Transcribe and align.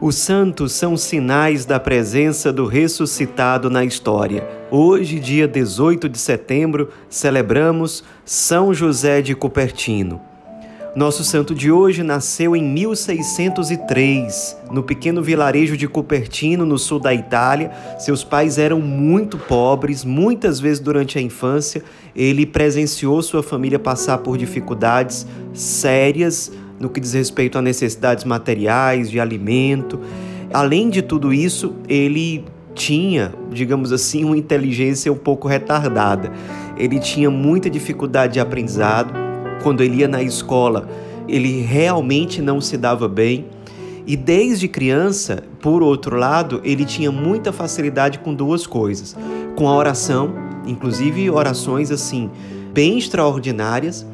Os 0.00 0.14
santos 0.14 0.72
são 0.72 0.96
sinais 0.96 1.66
da 1.66 1.78
presença 1.78 2.50
do 2.50 2.64
ressuscitado 2.64 3.68
na 3.68 3.84
história. 3.84 4.48
Hoje, 4.70 5.20
dia 5.20 5.46
18 5.46 6.08
de 6.08 6.16
setembro, 6.16 6.88
celebramos 7.10 8.02
São 8.24 8.72
José 8.72 9.20
de 9.20 9.34
Cupertino. 9.34 10.18
Nosso 10.96 11.22
santo 11.22 11.54
de 11.54 11.70
hoje 11.70 12.02
nasceu 12.02 12.56
em 12.56 12.64
1603, 12.64 14.56
no 14.70 14.82
pequeno 14.82 15.22
vilarejo 15.22 15.76
de 15.76 15.86
Cupertino, 15.86 16.64
no 16.64 16.78
sul 16.78 16.98
da 16.98 17.12
Itália. 17.12 17.70
Seus 17.98 18.24
pais 18.24 18.56
eram 18.56 18.80
muito 18.80 19.36
pobres, 19.36 20.02
muitas 20.02 20.58
vezes 20.58 20.80
durante 20.80 21.18
a 21.18 21.20
infância 21.20 21.84
ele 22.16 22.46
presenciou 22.46 23.20
sua 23.20 23.42
família 23.42 23.78
passar 23.78 24.16
por 24.18 24.38
dificuldades 24.38 25.26
sérias 25.52 26.50
no 26.80 26.88
que 26.88 26.98
diz 26.98 27.12
respeito 27.12 27.58
a 27.58 27.62
necessidades 27.62 28.24
materiais, 28.24 29.10
de 29.10 29.20
alimento. 29.20 30.00
Além 30.50 30.88
de 30.88 31.02
tudo 31.02 31.32
isso, 31.32 31.74
ele 31.86 32.44
tinha, 32.74 33.34
digamos 33.52 33.92
assim, 33.92 34.24
uma 34.24 34.36
inteligência 34.36 35.12
um 35.12 35.16
pouco 35.16 35.46
retardada. 35.46 36.32
Ele 36.78 36.98
tinha 36.98 37.30
muita 37.30 37.68
dificuldade 37.68 38.32
de 38.34 38.40
aprendizado. 38.40 39.12
Quando 39.62 39.82
ele 39.82 39.96
ia 39.96 40.08
na 40.08 40.22
escola, 40.22 40.88
ele 41.28 41.60
realmente 41.60 42.40
não 42.40 42.60
se 42.60 42.78
dava 42.78 43.06
bem. 43.06 43.44
E 44.06 44.16
desde 44.16 44.66
criança, 44.66 45.44
por 45.60 45.82
outro 45.82 46.16
lado, 46.16 46.60
ele 46.64 46.86
tinha 46.86 47.12
muita 47.12 47.52
facilidade 47.52 48.18
com 48.20 48.34
duas 48.34 48.66
coisas: 48.66 49.14
com 49.54 49.68
a 49.68 49.76
oração, 49.76 50.32
inclusive 50.66 51.28
orações 51.28 51.90
assim, 51.90 52.30
bem 52.72 52.96
extraordinárias, 52.98 54.06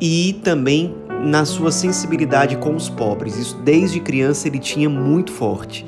e 0.00 0.40
também 0.42 0.96
na 1.22 1.44
sua 1.44 1.70
sensibilidade 1.70 2.56
com 2.56 2.74
os 2.74 2.88
pobres. 2.88 3.38
Isso 3.38 3.56
desde 3.58 4.00
criança 4.00 4.48
ele 4.48 4.58
tinha 4.58 4.90
muito 4.90 5.32
forte. 5.32 5.86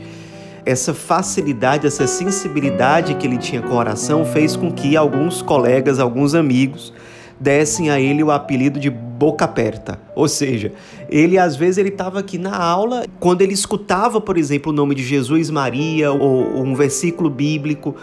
Essa 0.64 0.94
facilidade, 0.94 1.86
essa 1.86 2.06
sensibilidade 2.06 3.14
que 3.16 3.26
ele 3.26 3.36
tinha 3.36 3.60
com 3.60 3.74
a 3.74 3.78
oração 3.78 4.24
fez 4.24 4.56
com 4.56 4.72
que 4.72 4.96
alguns 4.96 5.42
colegas, 5.42 5.98
alguns 5.98 6.34
amigos, 6.34 6.92
dessem 7.38 7.90
a 7.90 8.00
ele 8.00 8.22
o 8.22 8.30
apelido 8.30 8.78
de 8.80 8.88
boca 8.88 9.44
aberta. 9.44 10.00
Ou 10.14 10.28
seja, 10.28 10.72
ele 11.10 11.36
às 11.36 11.56
vezes 11.56 11.78
ele 11.78 11.90
estava 11.90 12.20
aqui 12.20 12.38
na 12.38 12.56
aula, 12.56 13.04
quando 13.20 13.42
ele 13.42 13.52
escutava, 13.52 14.20
por 14.20 14.38
exemplo, 14.38 14.72
o 14.72 14.74
nome 14.74 14.94
de 14.94 15.02
Jesus 15.02 15.50
Maria 15.50 16.12
ou 16.12 16.62
um 16.62 16.74
versículo 16.74 17.28
bíblico, 17.28 17.94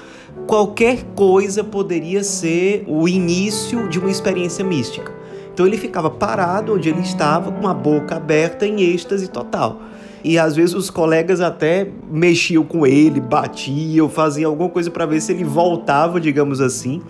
qualquer 0.45 1.03
coisa 1.15 1.63
poderia 1.63 2.23
ser 2.23 2.83
o 2.87 3.07
início 3.07 3.87
de 3.87 3.97
uma 3.97 4.11
experiência 4.11 4.63
mística. 4.63 5.20
Então 5.53 5.65
ele 5.65 5.77
ficava 5.77 6.09
parado 6.09 6.73
onde 6.75 6.89
ele 6.89 7.01
estava, 7.01 7.51
com 7.51 7.67
a 7.67 7.73
boca 7.73 8.15
aberta 8.15 8.65
em 8.65 8.81
êxtase 8.81 9.27
total. 9.27 9.81
E 10.23 10.37
às 10.37 10.55
vezes 10.55 10.75
os 10.75 10.89
colegas 10.89 11.41
até 11.41 11.87
mexiam 12.11 12.63
com 12.63 12.85
ele, 12.85 13.19
batiam, 13.19 14.07
faziam 14.07 14.51
alguma 14.51 14.69
coisa 14.69 14.91
para 14.91 15.05
ver 15.05 15.19
se 15.19 15.31
ele 15.31 15.43
voltava, 15.43 16.19
digamos 16.19 16.61
assim. 16.61 17.01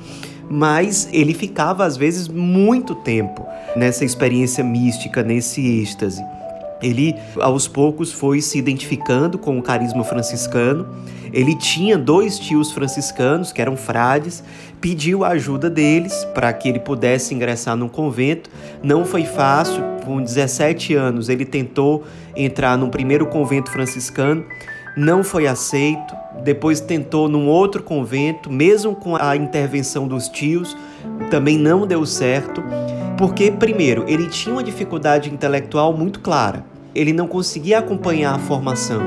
Mas 0.50 1.08
ele 1.12 1.34
ficava 1.34 1.86
às 1.86 1.96
vezes 1.96 2.28
muito 2.28 2.96
tempo 2.96 3.46
nessa 3.76 4.04
experiência 4.04 4.64
mística, 4.64 5.24
nesse 5.24 5.82
êxtase. 5.82 6.22
Ele 6.82 7.16
aos 7.40 7.68
poucos 7.68 8.12
foi 8.12 8.42
se 8.42 8.58
identificando 8.58 9.38
com 9.38 9.58
o 9.58 9.62
carisma 9.62 10.04
franciscano. 10.04 10.88
Ele 11.34 11.56
tinha 11.56 11.98
dois 11.98 12.38
tios 12.38 12.72
franciscanos 12.72 13.54
que 13.54 13.62
eram 13.62 13.78
frades, 13.78 14.44
pediu 14.82 15.24
a 15.24 15.30
ajuda 15.30 15.70
deles 15.70 16.26
para 16.34 16.52
que 16.52 16.68
ele 16.68 16.80
pudesse 16.80 17.34
ingressar 17.34 17.78
num 17.78 17.88
convento. 17.88 18.50
Não 18.84 19.06
foi 19.06 19.24
fácil, 19.24 19.82
com 20.04 20.22
17 20.22 20.96
anos 20.96 21.30
ele 21.30 21.46
tentou 21.46 22.04
entrar 22.36 22.78
no 22.78 22.90
primeiro 22.90 23.28
convento 23.28 23.72
franciscano, 23.72 24.44
não 24.98 25.24
foi 25.24 25.48
aceito. 25.48 26.14
Depois 26.44 26.80
tentou 26.80 27.30
num 27.30 27.48
outro 27.48 27.84
convento, 27.84 28.52
mesmo 28.52 28.96
com 28.96 29.16
a 29.16 29.36
intervenção 29.36 30.08
dos 30.08 30.28
tios, 30.28 30.76
também 31.30 31.58
não 31.58 31.86
deu 31.86 32.06
certo. 32.06 32.64
Porque, 33.18 33.52
primeiro, 33.52 34.04
ele 34.08 34.28
tinha 34.28 34.54
uma 34.54 34.64
dificuldade 34.64 35.32
intelectual 35.32 35.94
muito 35.94 36.20
clara 36.20 36.71
ele 36.94 37.14
não 37.14 37.28
conseguia 37.28 37.80
acompanhar 37.80 38.36
a 38.36 38.40
formação, 38.40 39.02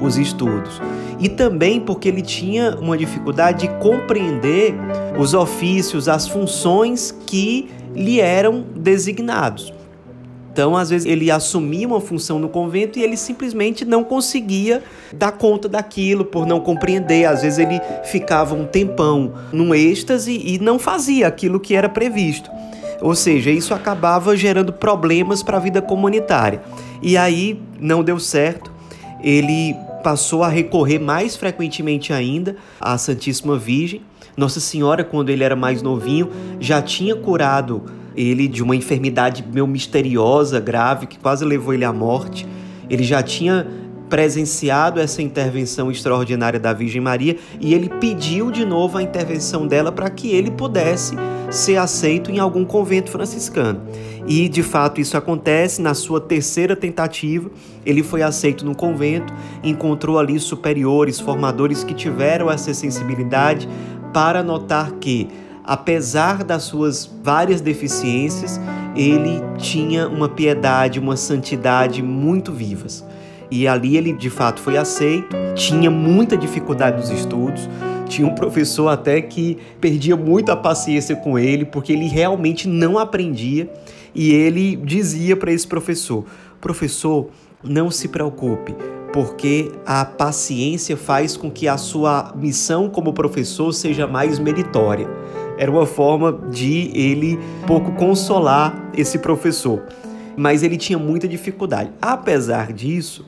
os 0.00 0.16
estudos. 0.16 0.80
E 1.18 1.28
também 1.28 1.80
porque 1.80 2.08
ele 2.08 2.22
tinha 2.22 2.76
uma 2.76 2.96
dificuldade 2.96 3.66
de 3.66 3.74
compreender 3.76 4.74
os 5.18 5.34
ofícios, 5.34 6.08
as 6.08 6.28
funções 6.28 7.14
que 7.26 7.68
lhe 7.94 8.20
eram 8.20 8.64
designados. 8.74 9.72
Então, 10.56 10.74
às 10.74 10.88
vezes, 10.88 11.06
ele 11.06 11.30
assumia 11.30 11.86
uma 11.86 12.00
função 12.00 12.38
no 12.38 12.48
convento 12.48 12.98
e 12.98 13.02
ele 13.02 13.14
simplesmente 13.18 13.84
não 13.84 14.02
conseguia 14.02 14.82
dar 15.12 15.32
conta 15.32 15.68
daquilo 15.68 16.24
por 16.24 16.46
não 16.46 16.60
compreender. 16.60 17.26
Às 17.26 17.42
vezes, 17.42 17.58
ele 17.58 17.78
ficava 18.04 18.54
um 18.54 18.64
tempão 18.64 19.34
num 19.52 19.74
êxtase 19.74 20.32
e 20.32 20.58
não 20.58 20.78
fazia 20.78 21.26
aquilo 21.26 21.60
que 21.60 21.74
era 21.74 21.90
previsto. 21.90 22.50
Ou 23.00 23.14
seja, 23.14 23.50
isso 23.50 23.74
acabava 23.74 24.36
gerando 24.36 24.72
problemas 24.72 25.42
para 25.42 25.56
a 25.56 25.60
vida 25.60 25.82
comunitária. 25.82 26.62
E 27.02 27.16
aí 27.16 27.60
não 27.78 28.02
deu 28.02 28.18
certo. 28.18 28.70
Ele 29.22 29.74
passou 30.02 30.42
a 30.42 30.48
recorrer 30.48 30.98
mais 30.98 31.36
frequentemente 31.36 32.12
ainda 32.12 32.56
à 32.80 32.96
Santíssima 32.96 33.58
Virgem. 33.58 34.02
Nossa 34.36 34.60
Senhora, 34.60 35.02
quando 35.02 35.30
ele 35.30 35.42
era 35.42 35.56
mais 35.56 35.82
novinho, 35.82 36.30
já 36.60 36.80
tinha 36.80 37.16
curado 37.16 37.82
ele 38.14 38.48
de 38.48 38.62
uma 38.62 38.76
enfermidade 38.76 39.44
meio 39.52 39.66
misteriosa, 39.66 40.58
grave, 40.60 41.06
que 41.06 41.18
quase 41.18 41.44
levou 41.44 41.74
ele 41.74 41.84
à 41.84 41.92
morte. 41.92 42.46
Ele 42.88 43.02
já 43.02 43.22
tinha 43.22 43.66
presenciado 44.08 45.00
essa 45.00 45.20
intervenção 45.20 45.90
extraordinária 45.90 46.58
da 46.60 46.72
Virgem 46.72 47.00
Maria 47.00 47.36
e 47.60 47.74
ele 47.74 47.88
pediu 47.88 48.50
de 48.50 48.64
novo 48.64 48.98
a 48.98 49.02
intervenção 49.02 49.66
dela 49.66 49.90
para 49.90 50.08
que 50.10 50.30
ele 50.30 50.50
pudesse 50.50 51.16
ser 51.50 51.76
aceito 51.76 52.30
em 52.30 52.38
algum 52.38 52.64
convento 52.64 53.10
franciscano. 53.10 53.80
E 54.26 54.48
de 54.48 54.62
fato 54.62 55.00
isso 55.00 55.16
acontece 55.16 55.80
na 55.80 55.94
sua 55.94 56.20
terceira 56.20 56.74
tentativa. 56.74 57.48
Ele 57.84 58.02
foi 58.02 58.22
aceito 58.22 58.64
no 58.64 58.74
convento, 58.74 59.32
encontrou 59.62 60.18
ali 60.18 60.38
superiores, 60.40 61.20
formadores 61.20 61.84
que 61.84 61.94
tiveram 61.94 62.50
essa 62.50 62.74
sensibilidade 62.74 63.68
para 64.12 64.42
notar 64.42 64.92
que, 64.92 65.28
apesar 65.64 66.42
das 66.42 66.64
suas 66.64 67.08
várias 67.22 67.60
deficiências, 67.60 68.60
ele 68.96 69.40
tinha 69.58 70.08
uma 70.08 70.28
piedade, 70.28 70.98
uma 70.98 71.16
santidade 71.16 72.02
muito 72.02 72.50
vivas. 72.52 73.04
E 73.50 73.66
ali 73.68 73.96
ele 73.96 74.12
de 74.12 74.30
fato 74.30 74.60
foi 74.60 74.76
aceito, 74.76 75.36
tinha 75.54 75.90
muita 75.90 76.36
dificuldade 76.36 76.98
nos 76.98 77.10
estudos, 77.10 77.68
tinha 78.08 78.26
um 78.26 78.34
professor 78.34 78.88
até 78.88 79.20
que 79.20 79.58
perdia 79.80 80.16
muito 80.16 80.50
a 80.50 80.56
paciência 80.56 81.16
com 81.16 81.38
ele, 81.38 81.64
porque 81.64 81.92
ele 81.92 82.06
realmente 82.06 82.68
não 82.68 82.98
aprendia. 82.98 83.70
E 84.14 84.32
ele 84.32 84.76
dizia 84.76 85.36
para 85.36 85.52
esse 85.52 85.66
professor: 85.66 86.24
Professor, 86.60 87.28
não 87.62 87.90
se 87.90 88.08
preocupe, 88.08 88.74
porque 89.12 89.70
a 89.84 90.04
paciência 90.04 90.96
faz 90.96 91.36
com 91.36 91.50
que 91.50 91.68
a 91.68 91.76
sua 91.76 92.32
missão 92.36 92.88
como 92.88 93.12
professor 93.12 93.72
seja 93.72 94.06
mais 94.06 94.38
meritória. 94.38 95.08
Era 95.58 95.70
uma 95.70 95.86
forma 95.86 96.32
de 96.50 96.90
ele 96.94 97.38
pouco 97.66 97.92
consolar 97.92 98.90
esse 98.94 99.18
professor. 99.18 99.82
Mas 100.36 100.62
ele 100.62 100.76
tinha 100.76 100.98
muita 100.98 101.26
dificuldade. 101.26 101.90
Apesar 102.00 102.72
disso, 102.72 103.24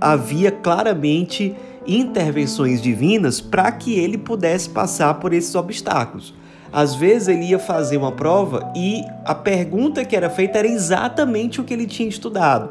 havia 0.00 0.50
claramente 0.50 1.54
intervenções 1.86 2.80
divinas 2.80 3.40
para 3.40 3.70
que 3.72 3.98
ele 3.98 4.16
pudesse 4.16 4.68
passar 4.68 5.14
por 5.14 5.32
esses 5.32 5.54
obstáculos. 5.54 6.34
Às 6.72 6.94
vezes 6.94 7.28
ele 7.28 7.46
ia 7.46 7.58
fazer 7.58 7.96
uma 7.96 8.12
prova 8.12 8.72
e 8.76 9.02
a 9.24 9.34
pergunta 9.34 10.04
que 10.04 10.14
era 10.14 10.30
feita 10.30 10.58
era 10.58 10.68
exatamente 10.68 11.60
o 11.60 11.64
que 11.64 11.74
ele 11.74 11.86
tinha 11.86 12.08
estudado. 12.08 12.70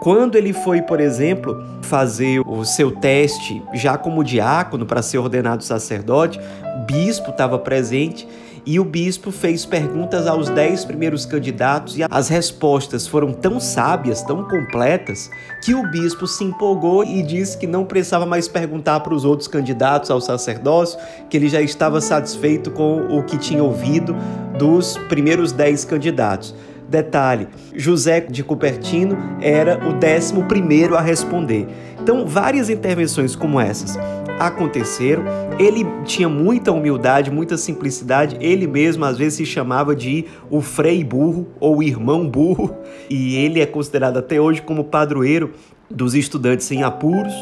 Quando 0.00 0.36
ele 0.36 0.52
foi, 0.52 0.82
por 0.82 1.00
exemplo, 1.00 1.64
fazer 1.82 2.40
o 2.40 2.64
seu 2.64 2.90
teste 2.90 3.62
já 3.72 3.96
como 3.96 4.24
diácono 4.24 4.84
para 4.84 5.00
ser 5.00 5.18
ordenado 5.18 5.62
sacerdote, 5.62 6.40
bispo 6.86 7.30
estava 7.30 7.58
presente 7.58 8.26
e 8.66 8.80
o 8.80 8.84
bispo 8.84 9.30
fez 9.30 9.64
perguntas 9.64 10.26
aos 10.26 10.48
dez 10.48 10.84
primeiros 10.84 11.24
candidatos 11.24 11.96
e 11.96 12.02
as 12.02 12.28
respostas 12.28 13.06
foram 13.06 13.32
tão 13.32 13.60
sábias, 13.60 14.22
tão 14.22 14.42
completas, 14.42 15.30
que 15.62 15.72
o 15.72 15.88
bispo 15.88 16.26
se 16.26 16.42
empolgou 16.42 17.04
e 17.04 17.22
disse 17.22 17.56
que 17.56 17.66
não 17.66 17.84
precisava 17.84 18.26
mais 18.26 18.48
perguntar 18.48 19.00
para 19.00 19.14
os 19.14 19.24
outros 19.24 19.46
candidatos 19.46 20.10
ao 20.10 20.20
sacerdócio, 20.20 20.98
que 21.30 21.36
ele 21.36 21.48
já 21.48 21.62
estava 21.62 22.00
satisfeito 22.00 22.72
com 22.72 23.16
o 23.16 23.22
que 23.22 23.38
tinha 23.38 23.62
ouvido 23.62 24.16
dos 24.58 24.98
primeiros 25.08 25.52
dez 25.52 25.84
candidatos. 25.84 26.52
Detalhe: 26.88 27.48
José 27.74 28.20
de 28.20 28.44
Cupertino 28.44 29.16
era 29.40 29.86
o 29.88 29.92
décimo 29.94 30.44
primeiro 30.44 30.96
a 30.96 31.00
responder. 31.00 31.66
Então, 32.00 32.26
várias 32.26 32.70
intervenções 32.70 33.34
como 33.34 33.60
essas 33.60 33.98
aconteceram. 34.38 35.24
Ele 35.58 35.84
tinha 36.04 36.28
muita 36.28 36.70
humildade, 36.70 37.30
muita 37.30 37.56
simplicidade. 37.56 38.36
Ele 38.40 38.66
mesmo 38.66 39.04
às 39.04 39.18
vezes 39.18 39.34
se 39.34 39.46
chamava 39.46 39.96
de 39.96 40.26
o 40.50 40.60
frei 40.60 41.02
burro 41.02 41.48
ou 41.58 41.82
irmão 41.82 42.28
burro, 42.28 42.74
e 43.10 43.36
ele 43.36 43.60
é 43.60 43.66
considerado 43.66 44.18
até 44.18 44.40
hoje 44.40 44.62
como 44.62 44.84
padroeiro 44.84 45.52
dos 45.90 46.14
estudantes 46.14 46.70
em 46.70 46.82
apuros. 46.82 47.32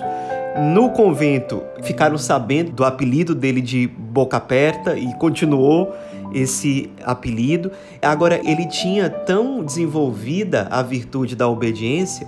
No 0.73 0.91
convento 0.91 1.63
ficaram 1.83 2.17
sabendo 2.17 2.71
do 2.71 2.85
apelido 2.85 3.35
dele 3.35 3.61
de 3.61 3.89
Boca 3.89 4.37
Aperta 4.37 4.97
e 4.97 5.13
continuou 5.19 5.93
esse 6.35 6.91
apelido. 7.05 7.71
Agora, 8.03 8.41
ele 8.45 8.67
tinha 8.67 9.09
tão 9.09 9.63
desenvolvida 9.63 10.67
a 10.71 10.83
virtude 10.83 11.37
da 11.37 11.49
obediência 11.49 12.27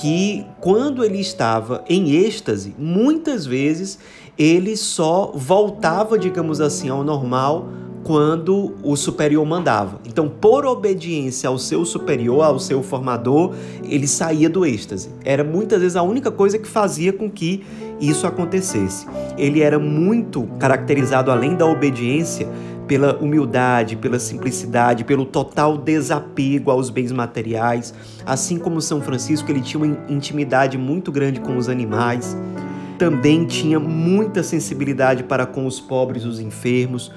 que, 0.00 0.44
quando 0.60 1.02
ele 1.02 1.18
estava 1.18 1.82
em 1.88 2.14
êxtase, 2.14 2.74
muitas 2.78 3.46
vezes 3.46 3.98
ele 4.38 4.76
só 4.76 5.32
voltava, 5.34 6.18
digamos 6.18 6.60
assim, 6.60 6.90
ao 6.90 7.02
normal 7.02 7.68
quando 8.06 8.76
o 8.84 8.94
superior 8.94 9.44
mandava. 9.44 9.98
Então, 10.06 10.28
por 10.28 10.64
obediência 10.64 11.48
ao 11.48 11.58
seu 11.58 11.84
superior, 11.84 12.44
ao 12.44 12.60
seu 12.60 12.80
formador, 12.80 13.52
ele 13.82 14.06
saía 14.06 14.48
do 14.48 14.64
êxtase. 14.64 15.08
Era 15.24 15.42
muitas 15.42 15.80
vezes 15.80 15.96
a 15.96 16.02
única 16.02 16.30
coisa 16.30 16.56
que 16.56 16.68
fazia 16.68 17.12
com 17.12 17.28
que 17.28 17.64
isso 18.00 18.24
acontecesse. 18.24 19.08
Ele 19.36 19.60
era 19.60 19.76
muito 19.76 20.44
caracterizado, 20.58 21.32
além 21.32 21.56
da 21.56 21.66
obediência, 21.66 22.48
pela 22.86 23.16
humildade, 23.16 23.96
pela 23.96 24.18
simplicidade, 24.18 25.04
pelo 25.04 25.24
total 25.24 25.76
desapego 25.76 26.70
aos 26.70 26.88
bens 26.90 27.12
materiais. 27.12 27.92
Assim 28.24 28.58
como 28.58 28.80
São 28.80 29.00
Francisco, 29.00 29.50
ele 29.50 29.60
tinha 29.60 29.82
uma 29.82 29.98
intimidade 30.08 30.78
muito 30.78 31.10
grande 31.10 31.40
com 31.40 31.56
os 31.56 31.68
animais. 31.68 32.36
Também 32.98 33.44
tinha 33.44 33.78
muita 33.78 34.42
sensibilidade 34.42 35.24
para 35.24 35.44
com 35.44 35.66
os 35.66 35.80
pobres 35.80 36.24
os 36.24 36.40
enfermos. 36.40 37.12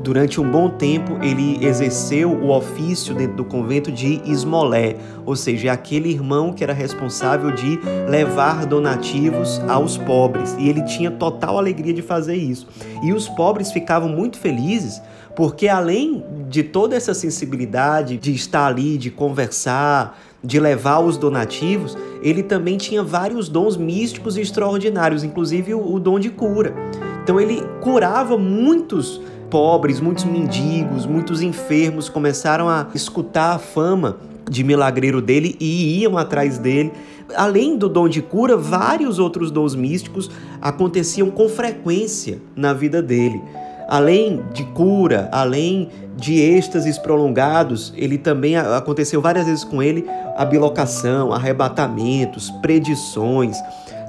Durante 0.00 0.40
um 0.40 0.50
bom 0.50 0.70
tempo, 0.70 1.18
ele 1.22 1.64
exerceu 1.64 2.30
o 2.30 2.50
ofício 2.50 3.14
dentro 3.14 3.36
do 3.36 3.44
convento 3.44 3.92
de 3.92 4.22
esmolé, 4.24 4.96
ou 5.26 5.36
seja, 5.36 5.68
é 5.68 5.70
aquele 5.70 6.10
irmão 6.10 6.52
que 6.52 6.64
era 6.64 6.72
responsável 6.72 7.50
de 7.50 7.78
levar 8.08 8.64
donativos 8.64 9.60
aos 9.68 9.98
pobres. 9.98 10.56
E 10.58 10.68
ele 10.68 10.82
tinha 10.82 11.10
total 11.10 11.58
alegria 11.58 11.92
de 11.92 12.00
fazer 12.00 12.36
isso. 12.36 12.66
E 13.02 13.12
os 13.12 13.28
pobres 13.28 13.70
ficavam 13.70 14.08
muito 14.08 14.38
felizes 14.38 15.00
porque, 15.36 15.68
além 15.68 16.24
de 16.48 16.62
toda 16.62 16.96
essa 16.96 17.14
sensibilidade 17.14 18.16
de 18.16 18.34
estar 18.34 18.66
ali, 18.66 18.98
de 18.98 19.10
conversar, 19.10 20.18
de 20.42 20.58
levar 20.58 21.00
os 21.00 21.16
donativos, 21.16 21.96
ele 22.22 22.42
também 22.42 22.76
tinha 22.76 23.02
vários 23.02 23.48
dons 23.48 23.76
místicos 23.76 24.36
extraordinários, 24.36 25.22
inclusive 25.22 25.74
o, 25.74 25.94
o 25.94 26.00
dom 26.00 26.18
de 26.18 26.30
cura. 26.30 26.74
Então, 27.22 27.40
ele 27.40 27.62
curava 27.80 28.36
muitos 28.36 29.20
pobres, 29.52 30.00
muitos 30.00 30.24
mendigos, 30.24 31.04
muitos 31.04 31.42
enfermos 31.42 32.08
começaram 32.08 32.70
a 32.70 32.86
escutar 32.94 33.56
a 33.56 33.58
fama 33.58 34.16
de 34.50 34.64
milagreiro 34.64 35.20
dele 35.20 35.54
e 35.60 36.00
iam 36.00 36.16
atrás 36.16 36.56
dele. 36.56 36.90
Além 37.36 37.76
do 37.76 37.86
dom 37.86 38.08
de 38.08 38.22
cura, 38.22 38.56
vários 38.56 39.18
outros 39.18 39.50
dons 39.50 39.74
místicos 39.74 40.30
aconteciam 40.58 41.30
com 41.30 41.50
frequência 41.50 42.40
na 42.56 42.72
vida 42.72 43.02
dele. 43.02 43.42
Além 43.90 44.42
de 44.54 44.64
cura, 44.64 45.28
além 45.30 45.90
de 46.16 46.40
êxtases 46.40 46.96
prolongados, 46.96 47.92
ele 47.94 48.16
também 48.16 48.56
aconteceu 48.56 49.20
várias 49.20 49.44
vezes 49.44 49.64
com 49.64 49.82
ele 49.82 50.06
a 50.34 50.46
bilocação, 50.46 51.30
arrebatamentos, 51.30 52.50
predições, 52.62 53.58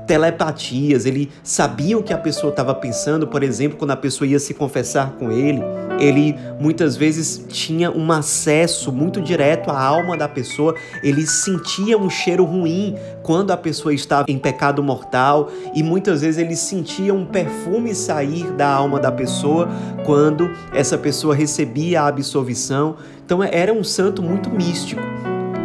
telepatias, 0.05 1.05
ele 1.05 1.31
sabia 1.43 1.97
o 1.97 2.03
que 2.03 2.13
a 2.13 2.17
pessoa 2.17 2.51
estava 2.51 2.73
pensando, 2.75 3.27
por 3.27 3.43
exemplo, 3.43 3.77
quando 3.77 3.91
a 3.91 3.97
pessoa 3.97 4.27
ia 4.27 4.39
se 4.39 4.53
confessar 4.53 5.13
com 5.13 5.31
ele, 5.31 5.61
ele 5.99 6.35
muitas 6.59 6.95
vezes 6.95 7.45
tinha 7.47 7.91
um 7.91 8.11
acesso 8.11 8.91
muito 8.91 9.21
direto 9.21 9.69
à 9.69 9.81
alma 9.81 10.17
da 10.17 10.27
pessoa, 10.27 10.75
ele 11.01 11.25
sentia 11.25 11.97
um 11.97 12.09
cheiro 12.09 12.43
ruim 12.43 12.95
quando 13.21 13.51
a 13.51 13.57
pessoa 13.57 13.93
estava 13.93 14.25
em 14.27 14.37
pecado 14.37 14.83
mortal 14.83 15.49
e 15.73 15.81
muitas 15.81 16.21
vezes 16.21 16.37
ele 16.37 16.55
sentia 16.55 17.13
um 17.13 17.25
perfume 17.25 17.95
sair 17.95 18.51
da 18.53 18.67
alma 18.67 18.99
da 18.99 19.11
pessoa 19.11 19.69
quando 20.05 20.49
essa 20.73 20.97
pessoa 20.97 21.35
recebia 21.35 22.01
a 22.01 22.07
absolvição. 22.07 22.95
Então 23.25 23.41
era 23.43 23.71
um 23.71 23.83
santo 23.83 24.21
muito 24.21 24.49
místico. 24.49 25.01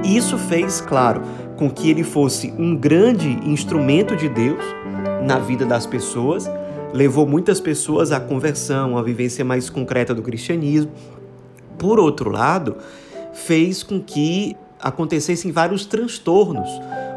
Isso 0.04 0.38
fez, 0.38 0.80
claro, 0.80 1.22
com 1.58 1.68
que 1.68 1.90
ele 1.90 2.04
fosse 2.04 2.54
um 2.56 2.76
grande 2.76 3.28
instrumento 3.44 4.16
de 4.16 4.28
Deus 4.28 4.62
na 5.24 5.40
vida 5.40 5.66
das 5.66 5.86
pessoas, 5.86 6.48
levou 6.94 7.26
muitas 7.26 7.60
pessoas 7.60 8.12
à 8.12 8.20
conversão, 8.20 8.96
à 8.96 9.02
vivência 9.02 9.44
mais 9.44 9.68
concreta 9.68 10.14
do 10.14 10.22
cristianismo. 10.22 10.92
Por 11.76 11.98
outro 11.98 12.30
lado, 12.30 12.76
fez 13.32 13.82
com 13.82 14.00
que 14.00 14.56
acontecessem 14.80 15.50
vários 15.50 15.84
transtornos 15.84 16.68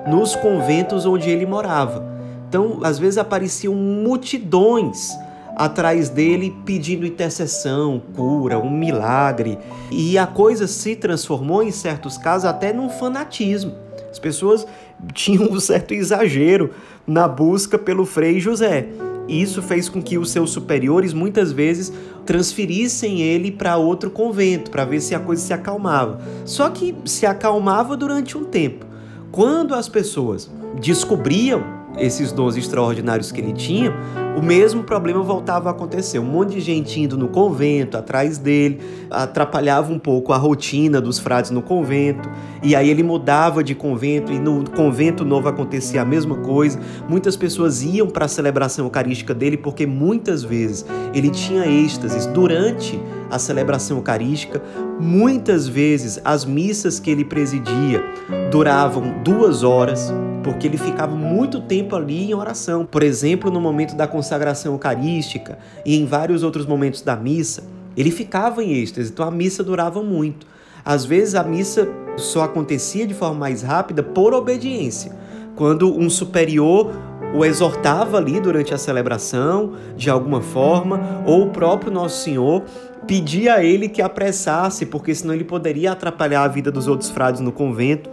nos 0.07 0.35
conventos 0.35 1.05
onde 1.05 1.29
ele 1.29 1.45
morava. 1.45 2.03
Então, 2.49 2.79
às 2.83 2.97
vezes 2.97 3.19
apareciam 3.19 3.75
multidões 3.75 5.11
atrás 5.55 6.09
dele 6.09 6.55
pedindo 6.65 7.05
intercessão, 7.05 8.01
cura, 8.15 8.57
um 8.57 8.71
milagre, 8.71 9.59
e 9.91 10.17
a 10.17 10.25
coisa 10.25 10.65
se 10.65 10.95
transformou 10.95 11.61
em 11.61 11.71
certos 11.71 12.17
casos 12.17 12.45
até 12.45 12.73
num 12.73 12.89
fanatismo. 12.89 13.75
As 14.11 14.19
pessoas 14.19 14.67
tinham 15.13 15.45
um 15.45 15.59
certo 15.59 15.93
exagero 15.93 16.71
na 17.07 17.27
busca 17.27 17.77
pelo 17.77 18.05
Frei 18.05 18.39
José. 18.39 18.89
E 19.27 19.41
isso 19.41 19.61
fez 19.61 19.87
com 19.87 20.01
que 20.01 20.17
os 20.17 20.31
seus 20.31 20.51
superiores 20.51 21.13
muitas 21.13 21.51
vezes 21.51 21.93
transferissem 22.25 23.21
ele 23.21 23.51
para 23.51 23.77
outro 23.77 24.11
convento, 24.11 24.69
para 24.69 24.83
ver 24.83 24.99
se 24.99 25.15
a 25.15 25.19
coisa 25.19 25.41
se 25.41 25.53
acalmava. 25.53 26.19
Só 26.43 26.69
que 26.69 26.93
se 27.05 27.25
acalmava 27.25 27.95
durante 27.95 28.37
um 28.37 28.43
tempo. 28.43 28.85
Quando 29.31 29.73
as 29.73 29.87
pessoas 29.87 30.51
descobriam 30.79 31.63
esses 31.97 32.31
dons 32.31 32.55
extraordinários 32.55 33.31
que 33.31 33.39
ele 33.39 33.53
tinha, 33.53 33.93
o 34.37 34.41
mesmo 34.41 34.83
problema 34.83 35.21
voltava 35.21 35.69
a 35.69 35.71
acontecer. 35.71 36.19
Um 36.19 36.25
monte 36.25 36.55
de 36.55 36.61
gente 36.61 36.99
indo 36.99 37.17
no 37.17 37.27
convento, 37.27 37.97
atrás 37.97 38.37
dele, 38.37 38.81
atrapalhava 39.09 39.91
um 39.91 39.99
pouco 39.99 40.33
a 40.33 40.37
rotina 40.37 41.01
dos 41.01 41.19
frades 41.19 41.51
no 41.51 41.61
convento, 41.61 42.29
e 42.63 42.75
aí 42.75 42.89
ele 42.89 43.03
mudava 43.03 43.63
de 43.63 43.73
convento, 43.73 44.31
e 44.31 44.39
no 44.39 44.69
convento 44.69 45.25
novo 45.25 45.47
acontecia 45.47 46.01
a 46.01 46.05
mesma 46.05 46.37
coisa. 46.37 46.79
Muitas 47.09 47.35
pessoas 47.35 47.81
iam 47.81 48.07
para 48.07 48.25
a 48.25 48.27
celebração 48.27 48.85
eucarística 48.85 49.33
dele 49.33 49.57
porque 49.57 49.85
muitas 49.85 50.43
vezes 50.43 50.85
ele 51.13 51.29
tinha 51.29 51.65
êxtases 51.65 52.25
durante 52.27 52.99
a 53.29 53.39
celebração 53.39 53.97
eucarística. 53.97 54.61
Muitas 54.99 55.67
vezes 55.67 56.19
as 56.23 56.45
missas 56.45 56.99
que 56.99 57.09
ele 57.09 57.25
presidia 57.25 58.03
duravam 58.51 59.23
duas 59.23 59.63
horas, 59.63 60.13
porque 60.43 60.67
ele 60.67 60.77
ficava 60.77 61.15
muito 61.15 61.61
tempo 61.61 61.95
ali 61.95 62.29
em 62.29 62.33
oração. 62.33 62.85
Por 62.85 63.01
exemplo, 63.01 63.49
no 63.49 63.59
momento 63.59 63.95
da 63.95 64.07
consagração 64.07 64.73
eucarística 64.73 65.57
e 65.85 65.95
em 65.95 66.05
vários 66.05 66.43
outros 66.43 66.65
momentos 66.65 67.01
da 67.01 67.15
missa, 67.15 67.63
ele 67.97 68.11
ficava 68.11 68.63
em 68.63 68.73
êxtase, 68.73 69.11
então 69.11 69.27
a 69.27 69.31
missa 69.31 69.63
durava 69.63 70.01
muito. 70.01 70.45
Às 70.83 71.05
vezes 71.05 71.35
a 71.35 71.43
missa 71.43 71.87
só 72.21 72.43
acontecia 72.43 73.05
de 73.05 73.13
forma 73.13 73.39
mais 73.39 73.61
rápida 73.61 74.01
por 74.01 74.33
obediência. 74.33 75.11
Quando 75.55 75.93
um 75.93 76.09
superior 76.09 76.91
o 77.33 77.45
exortava 77.45 78.17
ali 78.17 78.39
durante 78.39 78.73
a 78.73 78.77
celebração, 78.77 79.73
de 79.95 80.09
alguma 80.09 80.41
forma, 80.41 81.23
ou 81.25 81.43
o 81.43 81.49
próprio 81.49 81.91
Nosso 81.91 82.23
Senhor 82.23 82.63
pedia 83.07 83.55
a 83.55 83.63
ele 83.63 83.87
que 83.87 84.01
apressasse, 84.01 84.85
porque 84.85 85.15
senão 85.15 85.33
ele 85.33 85.43
poderia 85.43 85.91
atrapalhar 85.91 86.43
a 86.43 86.47
vida 86.47 86.71
dos 86.71 86.87
outros 86.87 87.09
frades 87.09 87.41
no 87.41 87.51
convento. 87.51 88.09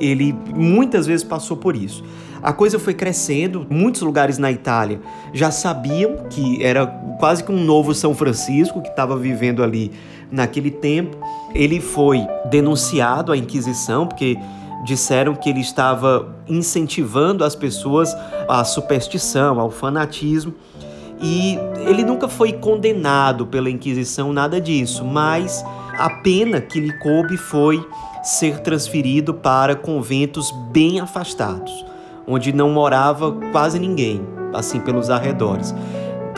Ele 0.00 0.34
muitas 0.54 1.06
vezes 1.06 1.22
passou 1.22 1.56
por 1.56 1.76
isso. 1.76 2.02
A 2.42 2.52
coisa 2.52 2.78
foi 2.78 2.92
crescendo, 2.92 3.64
muitos 3.70 4.02
lugares 4.02 4.36
na 4.36 4.50
Itália 4.50 5.00
já 5.32 5.50
sabiam 5.50 6.26
que 6.28 6.62
era 6.62 6.86
quase 7.18 7.44
que 7.44 7.52
um 7.52 7.64
novo 7.64 7.94
São 7.94 8.14
Francisco 8.14 8.82
que 8.82 8.88
estava 8.88 9.16
vivendo 9.16 9.62
ali 9.62 9.92
naquele 10.30 10.70
tempo. 10.70 11.16
Ele 11.54 11.80
foi 11.80 12.26
denunciado 12.50 13.30
à 13.30 13.36
Inquisição, 13.36 14.06
porque 14.06 14.36
disseram 14.84 15.34
que 15.34 15.48
ele 15.48 15.60
estava 15.60 16.34
incentivando 16.48 17.44
as 17.44 17.54
pessoas 17.54 18.12
à 18.48 18.64
superstição, 18.64 19.60
ao 19.60 19.70
fanatismo. 19.70 20.52
E 21.20 21.56
ele 21.86 22.04
nunca 22.04 22.26
foi 22.26 22.52
condenado 22.52 23.46
pela 23.46 23.70
Inquisição, 23.70 24.32
nada 24.32 24.60
disso, 24.60 25.04
mas 25.04 25.64
a 25.96 26.10
pena 26.10 26.60
que 26.60 26.80
lhe 26.80 26.92
coube 26.98 27.36
foi 27.36 27.86
ser 28.24 28.58
transferido 28.60 29.32
para 29.32 29.76
conventos 29.76 30.50
bem 30.72 30.98
afastados, 30.98 31.84
onde 32.26 32.52
não 32.52 32.70
morava 32.70 33.32
quase 33.52 33.78
ninguém, 33.78 34.22
assim 34.52 34.80
pelos 34.80 35.10
arredores. 35.10 35.74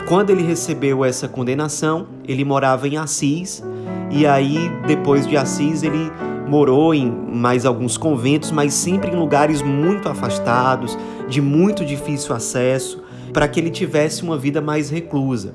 Quando 0.07 0.29
ele 0.29 0.43
recebeu 0.43 1.03
essa 1.03 1.27
condenação, 1.27 2.07
ele 2.27 2.45
morava 2.45 2.87
em 2.87 2.97
Assis, 2.97 3.63
e 4.11 4.25
aí 4.25 4.69
depois 4.85 5.25
de 5.25 5.35
Assis 5.35 5.81
ele 5.81 6.11
morou 6.47 6.93
em 6.93 7.09
mais 7.09 7.65
alguns 7.65 7.97
conventos, 7.97 8.51
mas 8.51 8.73
sempre 8.73 9.11
em 9.11 9.15
lugares 9.15 9.61
muito 9.61 10.07
afastados, 10.07 10.97
de 11.27 11.41
muito 11.41 11.83
difícil 11.83 12.35
acesso, 12.35 13.03
para 13.33 13.47
que 13.47 13.59
ele 13.59 13.71
tivesse 13.71 14.21
uma 14.21 14.37
vida 14.37 14.61
mais 14.61 14.89
reclusa. 14.89 15.53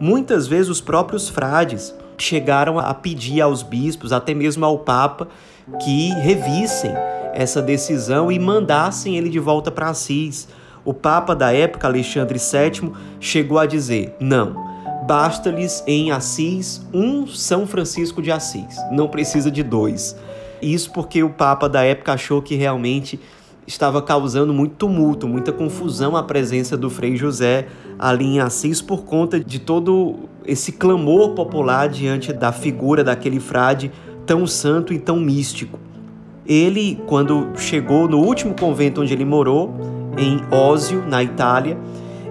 Muitas 0.00 0.46
vezes 0.46 0.70
os 0.70 0.80
próprios 0.80 1.28
frades 1.28 1.94
chegaram 2.16 2.78
a 2.78 2.94
pedir 2.94 3.40
aos 3.42 3.62
bispos, 3.62 4.12
até 4.12 4.32
mesmo 4.32 4.64
ao 4.64 4.78
Papa, 4.78 5.28
que 5.84 6.08
revissem 6.14 6.92
essa 7.34 7.62
decisão 7.62 8.30
e 8.30 8.38
mandassem 8.38 9.16
ele 9.16 9.28
de 9.28 9.38
volta 9.38 9.70
para 9.70 9.88
Assis. 9.88 10.48
O 10.84 10.94
Papa 10.94 11.34
da 11.34 11.52
época, 11.52 11.86
Alexandre 11.86 12.38
VII, 12.38 12.92
chegou 13.18 13.58
a 13.58 13.66
dizer: 13.66 14.14
não, 14.20 14.54
basta-lhes 15.06 15.82
em 15.86 16.10
Assis 16.10 16.86
um 16.92 17.26
São 17.26 17.66
Francisco 17.66 18.22
de 18.22 18.30
Assis, 18.30 18.76
não 18.92 19.08
precisa 19.08 19.50
de 19.50 19.62
dois. 19.62 20.16
Isso 20.62 20.92
porque 20.92 21.22
o 21.22 21.30
Papa 21.30 21.68
da 21.68 21.82
época 21.82 22.12
achou 22.12 22.42
que 22.42 22.54
realmente 22.54 23.18
estava 23.66 24.02
causando 24.02 24.52
muito 24.52 24.74
tumulto, 24.74 25.26
muita 25.26 25.52
confusão 25.52 26.16
a 26.16 26.22
presença 26.22 26.76
do 26.76 26.90
Frei 26.90 27.16
José 27.16 27.66
ali 27.98 28.24
em 28.24 28.40
Assis 28.40 28.82
por 28.82 29.04
conta 29.04 29.40
de 29.40 29.58
todo 29.58 30.28
esse 30.44 30.72
clamor 30.72 31.34
popular 31.34 31.88
diante 31.88 32.32
da 32.32 32.52
figura 32.52 33.02
daquele 33.02 33.40
frade 33.40 33.90
tão 34.26 34.46
santo 34.46 34.92
e 34.92 34.98
tão 34.98 35.18
místico. 35.18 35.79
Ele, 36.50 37.00
quando 37.06 37.48
chegou 37.56 38.06
no 38.08 38.18
último 38.18 38.52
convento 38.58 39.00
onde 39.00 39.14
ele 39.14 39.24
morou, 39.24 39.72
em 40.18 40.40
Ósio, 40.50 41.06
na 41.06 41.22
Itália, 41.22 41.78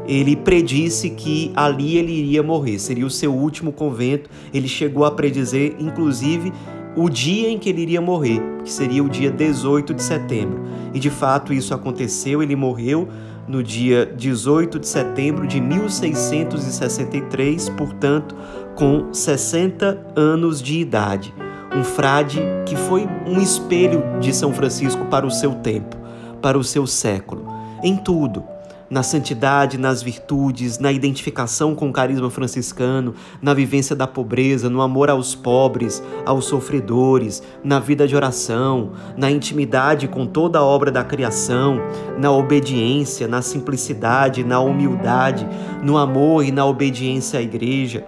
ele 0.05 0.35
predisse 0.35 1.11
que 1.11 1.53
ali 1.55 1.97
ele 1.97 2.11
iria 2.11 2.43
morrer, 2.43 2.79
seria 2.79 3.05
o 3.05 3.09
seu 3.09 3.33
último 3.33 3.71
convento. 3.71 4.29
Ele 4.53 4.67
chegou 4.67 5.05
a 5.05 5.11
predizer, 5.11 5.73
inclusive, 5.79 6.51
o 6.97 7.07
dia 7.07 7.47
em 7.47 7.57
que 7.57 7.69
ele 7.69 7.83
iria 7.83 8.01
morrer, 8.01 8.41
que 8.61 8.69
seria 8.69 9.01
o 9.01 9.07
dia 9.07 9.31
18 9.31 9.93
de 9.93 10.03
setembro. 10.03 10.63
E 10.93 10.99
de 10.99 11.09
fato 11.09 11.53
isso 11.53 11.73
aconteceu, 11.73 12.43
ele 12.43 12.57
morreu 12.57 13.07
no 13.47 13.63
dia 13.63 14.05
18 14.05 14.79
de 14.79 14.87
setembro 14.87 15.47
de 15.47 15.61
1663, 15.61 17.69
portanto, 17.69 18.35
com 18.75 19.13
60 19.13 20.07
anos 20.13 20.61
de 20.61 20.77
idade. 20.77 21.33
Um 21.75 21.83
frade 21.83 22.41
que 22.65 22.75
foi 22.75 23.07
um 23.25 23.39
espelho 23.39 24.03
de 24.19 24.33
São 24.33 24.53
Francisco 24.53 25.05
para 25.05 25.25
o 25.25 25.31
seu 25.31 25.55
tempo, 25.55 25.95
para 26.41 26.57
o 26.57 26.63
seu 26.63 26.87
século, 26.87 27.45
em 27.83 27.95
tudo 27.95 28.43
na 28.89 29.03
santidade, 29.03 29.77
nas 29.77 30.01
virtudes, 30.01 30.79
na 30.79 30.91
identificação 30.91 31.75
com 31.75 31.89
o 31.89 31.93
carisma 31.93 32.29
franciscano, 32.29 33.13
na 33.41 33.53
vivência 33.53 33.95
da 33.95 34.07
pobreza, 34.07 34.69
no 34.69 34.81
amor 34.81 35.09
aos 35.09 35.35
pobres, 35.35 36.01
aos 36.25 36.45
sofredores, 36.45 37.43
na 37.63 37.79
vida 37.79 38.07
de 38.07 38.15
oração, 38.15 38.91
na 39.15 39.29
intimidade 39.29 40.07
com 40.07 40.25
toda 40.25 40.59
a 40.59 40.63
obra 40.63 40.91
da 40.91 41.03
criação, 41.03 41.79
na 42.17 42.31
obediência, 42.31 43.27
na 43.27 43.41
simplicidade, 43.41 44.43
na 44.43 44.59
humildade, 44.59 45.47
no 45.83 45.97
amor 45.97 46.43
e 46.43 46.51
na 46.51 46.65
obediência 46.65 47.39
à 47.39 47.43
igreja. 47.43 48.03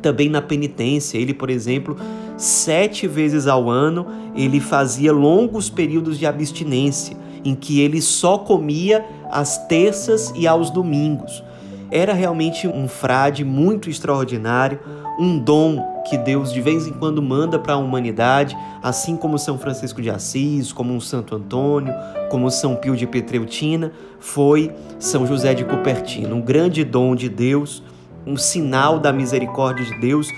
Também 0.00 0.30
na 0.30 0.40
penitência, 0.40 1.18
ele, 1.18 1.34
por 1.34 1.50
exemplo, 1.50 1.96
sete 2.38 3.06
vezes 3.06 3.46
ao 3.46 3.68
ano, 3.68 4.06
ele 4.34 4.60
fazia 4.60 5.12
longos 5.12 5.68
períodos 5.68 6.18
de 6.18 6.24
abstinência, 6.24 7.16
em 7.44 7.54
que 7.54 7.80
ele 7.80 8.00
só 8.00 8.38
comia 8.38 9.04
às 9.30 9.66
terças 9.66 10.32
e 10.34 10.46
aos 10.46 10.70
domingos. 10.70 11.42
Era 11.90 12.12
realmente 12.12 12.68
um 12.68 12.86
frade 12.86 13.44
muito 13.44 13.90
extraordinário, 13.90 14.78
um 15.18 15.38
dom 15.38 16.02
que 16.08 16.16
Deus 16.16 16.52
de 16.52 16.60
vez 16.60 16.86
em 16.86 16.92
quando 16.92 17.20
manda 17.20 17.58
para 17.58 17.74
a 17.74 17.78
humanidade, 17.78 18.56
assim 18.82 19.16
como 19.16 19.38
São 19.38 19.58
Francisco 19.58 20.00
de 20.00 20.08
Assis, 20.08 20.72
como 20.72 20.94
um 20.94 21.00
Santo 21.00 21.34
Antônio, 21.34 21.92
como 22.30 22.50
São 22.50 22.76
Pio 22.76 22.96
de 22.96 23.06
Petreutina, 23.06 23.92
foi 24.20 24.72
São 24.98 25.26
José 25.26 25.54
de 25.54 25.64
Cupertino, 25.64 26.36
um 26.36 26.40
grande 26.40 26.84
dom 26.84 27.14
de 27.14 27.28
Deus, 27.28 27.82
um 28.26 28.36
sinal 28.36 28.98
da 28.98 29.12
misericórdia 29.12 29.84
de 29.84 29.98
Deus 29.98 30.28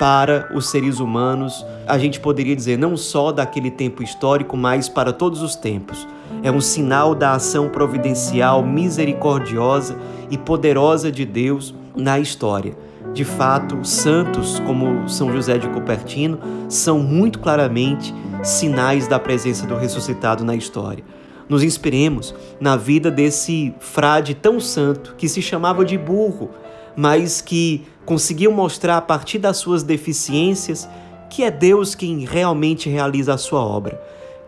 para 0.00 0.48
os 0.54 0.70
seres 0.70 0.98
humanos, 0.98 1.62
a 1.86 1.98
gente 1.98 2.18
poderia 2.18 2.56
dizer 2.56 2.78
não 2.78 2.96
só 2.96 3.30
daquele 3.30 3.70
tempo 3.70 4.02
histórico, 4.02 4.56
mas 4.56 4.88
para 4.88 5.12
todos 5.12 5.42
os 5.42 5.54
tempos 5.54 6.08
é 6.42 6.50
um 6.50 6.60
sinal 6.60 7.14
da 7.14 7.32
ação 7.32 7.68
providencial, 7.68 8.62
misericordiosa 8.62 9.98
e 10.30 10.38
poderosa 10.38 11.12
de 11.12 11.26
Deus 11.26 11.74
na 11.94 12.18
história. 12.18 12.74
De 13.12 13.26
fato, 13.26 13.84
santos 13.84 14.58
como 14.60 15.06
São 15.06 15.30
José 15.32 15.58
de 15.58 15.68
Cupertino 15.68 16.38
são 16.66 17.00
muito 17.00 17.38
claramente 17.38 18.14
sinais 18.42 19.06
da 19.06 19.18
presença 19.18 19.66
do 19.66 19.76
ressuscitado 19.76 20.42
na 20.46 20.56
história. 20.56 21.04
Nos 21.46 21.62
inspiremos 21.62 22.34
na 22.58 22.74
vida 22.74 23.10
desse 23.10 23.74
frade 23.80 24.34
tão 24.34 24.60
santo 24.60 25.14
que 25.18 25.28
se 25.28 25.42
chamava 25.42 25.84
de 25.84 25.98
burro, 25.98 26.48
mas 26.96 27.40
que 27.40 27.86
conseguiu 28.04 28.52
mostrar 28.52 28.96
a 28.96 29.02
partir 29.02 29.38
das 29.38 29.56
suas 29.56 29.82
deficiências 29.82 30.88
que 31.28 31.44
é 31.44 31.50
Deus 31.50 31.94
quem 31.94 32.24
realmente 32.24 32.88
realiza 32.88 33.34
a 33.34 33.38
sua 33.38 33.60
obra 33.60 34.00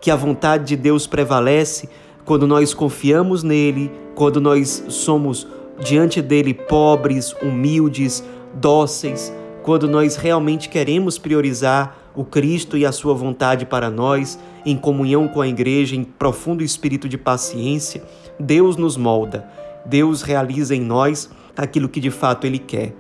que 0.03 0.11
a 0.11 0.17
vontade 0.17 0.65
de 0.65 0.77
Deus 0.77 1.07
prevalece 1.07 1.89
quando 2.25 2.45
nós 2.45 2.75
confiamos 2.75 3.45
nele, 3.45 3.91
quando 4.17 4.41
nós 4.41 4.85
somos 4.89 5.47
diante 5.79 6.21
dele 6.21 6.53
pobres, 6.53 7.33
humildes, 7.41 8.23
dóceis, 8.53 9.33
quando 9.63 9.89
nós 9.89 10.17
realmente 10.17 10.69
queremos 10.69 11.19
priorizar 11.19 11.97
o 12.17 12.25
Cristo 12.25 12.77
e 12.77 12.85
a 12.85 12.91
sua 12.91 13.15
vontade 13.15 13.65
para 13.65 13.89
nós, 13.89 14.39
em 14.67 14.77
comunhão 14.77 15.29
com 15.29 15.41
a 15.41 15.47
igreja, 15.47 15.95
em 15.95 16.03
profundo 16.03 16.65
espírito 16.65 17.09
de 17.09 17.17
paciência, 17.17 18.03
Deus 18.39 18.77
nos 18.77 18.97
molda, 18.97 19.49
Deus 19.87 20.23
realiza 20.23 20.75
em 20.75 20.81
nós 20.81 21.31
aquilo 21.57 21.89
que 21.89 22.01
de 22.01 22.11
fato 22.11 22.47
ele 22.47 22.59
quer. 22.59 22.95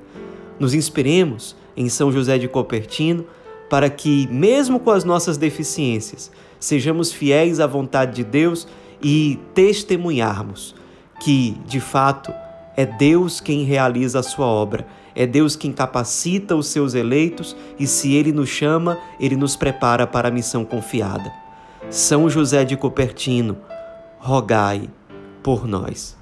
Nos 0.59 0.75
inspiremos 0.75 1.57
em 1.77 1.89
São 1.89 2.13
José 2.13 2.39
de 2.39 2.49
Copertino 2.49 3.25
para 3.71 3.89
que, 3.89 4.29
mesmo 4.31 4.79
com 4.79 4.91
as 4.91 5.03
nossas 5.03 5.39
deficiências, 5.39 6.31
sejamos 6.61 7.13
fiéis 7.13 7.59
à 7.59 7.67
vontade 7.67 8.17
de 8.17 8.25
Deus 8.25 8.69
e 9.03 9.39
testemunharmos 9.55 10.75
que, 11.21 11.57
de 11.67 11.81
fato, 11.81 12.33
é 12.77 12.85
Deus 12.85 13.41
quem 13.41 13.65
realiza 13.65 14.19
a 14.19 14.23
sua 14.23 14.47
obra, 14.47 14.87
é 15.15 15.27
Deus 15.27 15.57
quem 15.57 15.73
capacita 15.73 16.57
os 16.57 16.69
seus 16.69 16.95
eleitos 16.95 17.57
e, 17.79 17.87
se 17.87 18.15
Ele 18.15 18.33
nos 18.33 18.49
chama, 18.49 18.99
Ele 19.19 19.37
nos 19.37 19.57
prepara 19.57 20.07
para 20.07 20.29
a 20.29 20.31
missão 20.31 20.65
confiada. 20.65 21.33
São 21.91 22.29
José 22.29 22.65
de 22.65 22.77
Copertino, 22.77 23.57
rogai 24.19 24.89
por 25.43 25.67
nós. 25.67 26.22